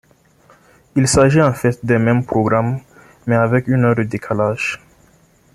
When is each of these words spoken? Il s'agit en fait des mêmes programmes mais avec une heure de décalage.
Il 0.95 1.07
s'agit 1.07 1.43
en 1.43 1.53
fait 1.53 1.85
des 1.85 1.99
mêmes 1.99 2.25
programmes 2.25 2.79
mais 3.27 3.35
avec 3.35 3.67
une 3.67 3.85
heure 3.85 3.95
de 3.95 4.01
décalage. 4.01 4.81